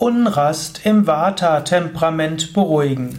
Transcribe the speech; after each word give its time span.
Unrast 0.00 0.86
im 0.86 1.08
Vata-Temperament 1.08 2.52
beruhigen. 2.52 3.18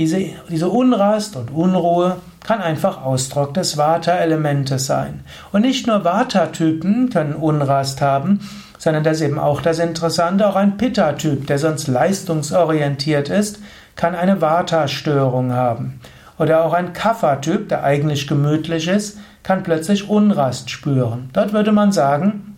Diese, 0.00 0.30
diese 0.48 0.70
Unrast 0.70 1.36
und 1.36 1.50
Unruhe 1.50 2.16
kann 2.42 2.62
einfach 2.62 3.04
Ausdruck 3.04 3.52
des 3.52 3.76
Vata-Elementes 3.76 4.86
sein. 4.86 5.20
Und 5.52 5.60
nicht 5.60 5.86
nur 5.86 6.04
Vata-Typen 6.04 7.10
können 7.10 7.34
Unrast 7.34 8.00
haben, 8.00 8.40
sondern 8.78 9.04
das 9.04 9.18
ist 9.18 9.26
eben 9.26 9.38
auch 9.38 9.60
das 9.60 9.78
Interessante, 9.78 10.48
auch 10.48 10.56
ein 10.56 10.78
Pitta-Typ, 10.78 11.46
der 11.46 11.58
sonst 11.58 11.86
leistungsorientiert 11.86 13.28
ist, 13.28 13.58
kann 13.94 14.14
eine 14.14 14.40
Vata-Störung 14.40 15.52
haben. 15.52 16.00
Oder 16.38 16.64
auch 16.64 16.72
ein 16.72 16.94
Kapha-Typ, 16.94 17.68
der 17.68 17.84
eigentlich 17.84 18.26
gemütlich 18.26 18.88
ist, 18.88 19.18
kann 19.42 19.62
plötzlich 19.62 20.08
Unrast 20.08 20.70
spüren. 20.70 21.28
Dort 21.34 21.52
würde 21.52 21.72
man 21.72 21.92
sagen, 21.92 22.56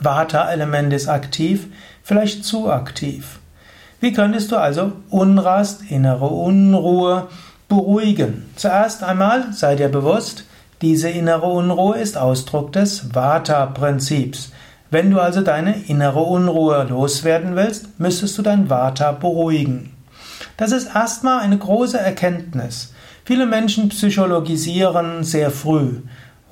Vata-Element 0.00 0.92
ist 0.92 1.08
aktiv, 1.08 1.66
vielleicht 2.04 2.44
zu 2.44 2.70
aktiv. 2.70 3.40
Wie 4.00 4.12
könntest 4.12 4.52
du 4.52 4.56
also 4.56 4.92
Unrast, 5.08 5.90
innere 5.90 6.26
Unruhe 6.26 7.28
beruhigen? 7.68 8.44
Zuerst 8.54 9.02
einmal 9.02 9.52
sei 9.52 9.74
dir 9.74 9.88
bewusst, 9.88 10.44
diese 10.82 11.08
innere 11.08 11.46
Unruhe 11.46 11.96
ist 11.96 12.18
Ausdruck 12.18 12.72
des 12.72 13.14
Vata-Prinzips. 13.14 14.52
Wenn 14.90 15.10
du 15.10 15.18
also 15.18 15.40
deine 15.40 15.74
innere 15.86 16.20
Unruhe 16.20 16.86
loswerden 16.88 17.56
willst, 17.56 17.98
müsstest 17.98 18.36
du 18.36 18.42
dein 18.42 18.68
Vata 18.68 19.12
beruhigen. 19.12 19.94
Das 20.58 20.72
ist 20.72 20.94
erstmal 20.94 21.40
eine 21.40 21.56
große 21.56 21.98
Erkenntnis. 21.98 22.92
Viele 23.24 23.46
Menschen 23.46 23.88
psychologisieren 23.88 25.24
sehr 25.24 25.50
früh 25.50 26.02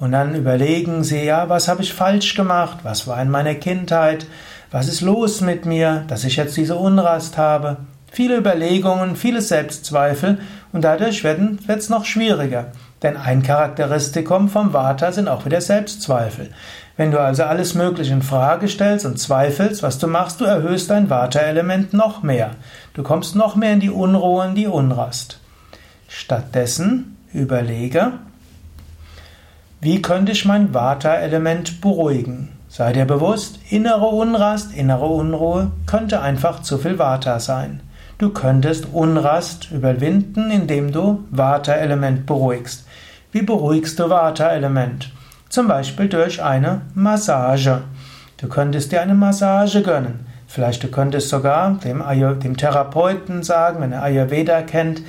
und 0.05 0.13
dann 0.13 0.35
überlegen 0.35 1.03
sie, 1.03 1.25
ja, 1.25 1.49
was 1.49 1.67
habe 1.67 1.81
ich 1.81 1.95
falsch 1.95 2.35
gemacht? 2.35 2.81
Was 2.83 3.07
war 3.07 3.23
in 3.23 3.31
meiner 3.31 3.55
Kindheit? 3.55 4.27
Was 4.71 4.87
ist 4.87 5.01
los 5.01 5.41
mit 5.41 5.65
mir, 5.65 6.05
dass 6.09 6.25
ich 6.25 6.37
jetzt 6.37 6.59
diese 6.59 6.77
Unrast 6.77 7.39
habe? 7.39 7.79
Viele 8.13 8.37
Überlegungen, 8.37 9.17
viele 9.17 9.41
Selbstzweifel 9.41 10.41
und 10.75 10.85
dadurch 10.85 11.25
wird 11.25 11.59
es 11.67 11.89
noch 11.89 12.05
schwieriger. 12.05 12.67
Denn 13.03 13.17
ein 13.17 13.43
Charakteristikum 13.43 14.51
vom 14.51 14.75
Vata 14.75 15.11
sind 15.11 15.27
auch 15.27 15.47
wieder 15.47 15.63
Selbstzweifel. 15.63 16.51
Wenn 16.99 17.11
du 17.11 17.19
also 17.19 17.45
alles 17.45 17.75
Mögliche 17.75 18.13
in 18.13 18.21
Frage 18.21 18.69
stellst 18.69 19.07
und 19.07 19.19
zweifelst, 19.19 19.83
was 19.83 19.99
du 19.99 20.07
machst, 20.07 20.39
du 20.39 20.45
erhöhst 20.45 20.91
dein 20.91 21.09
Vata-Element 21.09 21.95
noch 21.95 22.23
mehr. 22.23 22.51
Du 22.93 23.03
kommst 23.03 23.37
noch 23.37 23.57
mehr 23.57 23.73
in 23.73 23.81
die 23.81 23.89
Unruhe, 23.89 24.45
in 24.45 24.55
die 24.55 24.67
Unrast. 24.67 25.41
Stattdessen 26.09 27.17
überlege, 27.33 28.13
wie 29.85 30.01
könnte 30.01 30.33
ich 30.33 30.47
mein 30.47 30.73
Vata-Element 30.73 31.83
beruhigen? 31.83 32.49
Sei 32.71 32.95
dir 32.95 33.05
bewusst, 33.05 33.59
innere 33.69 34.07
Unrast, 34.07 34.75
innere 34.75 35.05
Unruhe 35.05 35.73
könnte 35.85 36.23
einfach 36.23 36.63
zu 36.63 36.79
viel 36.79 36.99
Vata 36.99 37.39
sein. 37.39 37.81
Du 38.17 38.31
könntest 38.31 38.87
Unrast 38.95 39.71
überwinden, 39.71 40.51
indem 40.51 40.91
du 40.91 41.25
Vata-Element 41.31 42.25
beruhigst. 42.25 42.87
Wie 43.31 43.43
beruhigst 43.43 43.99
du 43.99 44.09
Vata-Element? 44.09 45.13
Zum 45.51 45.69
Beispiel 45.69 46.09
durch 46.09 46.43
eine 46.43 46.81
Massage. 46.95 47.83
Du 48.39 48.49
könntest 48.49 48.91
dir 48.91 49.03
eine 49.03 49.15
Massage 49.15 49.83
gönnen. 49.83 50.25
Vielleicht 50.47 50.83
du 50.83 50.89
könntest 50.89 51.29
sogar 51.29 51.79
dem, 51.85 52.03
dem 52.41 52.57
Therapeuten 52.57 53.43
sagen, 53.43 53.83
wenn 53.83 53.93
er 53.93 54.03
Ayurveda 54.03 54.63
kennt, 54.63 55.03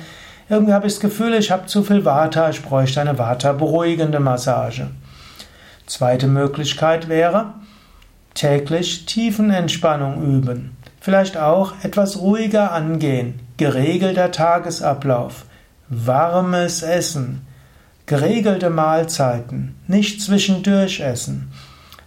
irgendwie 0.48 0.72
habe 0.72 0.86
ich 0.86 0.94
das 0.94 1.00
Gefühl, 1.00 1.34
ich 1.34 1.50
habe 1.50 1.66
zu 1.66 1.82
viel 1.82 2.04
Vata, 2.04 2.50
ich 2.50 2.62
bräuchte 2.62 3.00
eine 3.00 3.18
Vata-beruhigende 3.18 4.20
Massage. 4.20 4.88
Zweite 5.86 6.28
Möglichkeit 6.28 7.08
wäre, 7.08 7.54
täglich 8.34 9.06
Tiefenentspannung 9.06 10.22
üben. 10.22 10.76
Vielleicht 11.00 11.36
auch 11.36 11.72
etwas 11.82 12.20
ruhiger 12.20 12.72
angehen, 12.72 13.40
geregelter 13.56 14.32
Tagesablauf, 14.32 15.44
warmes 15.88 16.82
Essen, 16.82 17.46
geregelte 18.06 18.70
Mahlzeiten, 18.70 19.76
nicht 19.86 20.20
zwischendurch 20.20 21.00
essen. 21.00 21.52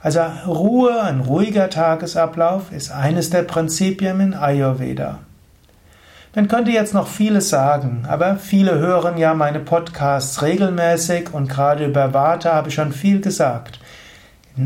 Also 0.02 0.22
Ruhe, 0.48 1.02
ein 1.02 1.20
ruhiger 1.20 1.70
Tagesablauf 1.70 2.72
ist 2.72 2.92
eines 2.92 3.30
der 3.30 3.44
Prinzipien 3.44 4.22
in 4.22 4.34
Ayurveda. 4.34 5.20
Man 6.36 6.48
könnte 6.48 6.70
jetzt 6.70 6.94
noch 6.94 7.08
vieles 7.08 7.50
sagen, 7.50 8.06
aber 8.08 8.36
viele 8.36 8.78
hören 8.78 9.18
ja 9.18 9.34
meine 9.34 9.60
Podcasts 9.60 10.44
regelmäßig 10.44 11.34
und 11.34 11.50
gerade 11.50 11.86
über 11.86 12.14
Vata 12.14 12.54
habe 12.54 12.70
ich 12.70 12.76
schon 12.76 12.94
viel 12.94 13.20
gesagt. 13.20 13.80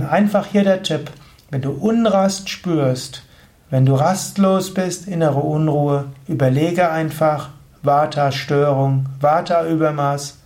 Einfach 0.09 0.47
hier 0.47 0.66
der 0.66 0.84
Tipp, 0.84 1.09
wenn 1.51 1.62
du 1.62 1.72
Unrast 1.72 2.50
spürst, 2.50 3.24
wenn 3.69 3.85
du 3.85 3.96
rastlos 3.96 4.74
bist, 4.74 5.07
innere 5.07 5.40
Unruhe, 5.40 6.06
überlege 6.28 6.91
einfach 6.91 7.50
Vata-Störung, 7.81 9.06
Vata-Übermaß, 9.22 10.40